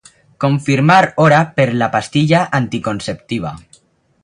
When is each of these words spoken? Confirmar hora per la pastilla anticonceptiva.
Confirmar 0.43 1.05
hora 1.25 1.41
per 1.61 1.67
la 1.83 1.91
pastilla 1.97 2.41
anticonceptiva. 2.61 3.53